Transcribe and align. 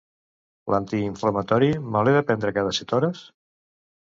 L'antiinflamatori, 0.73 1.69
me 1.91 2.03
l'he 2.07 2.15
de 2.17 2.25
prendre 2.31 2.55
cada 2.59 2.75
set 2.79 2.99
hores? 2.99 3.23